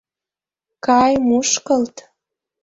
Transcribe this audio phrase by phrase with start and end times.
[0.85, 1.95] Кай, мушкылт.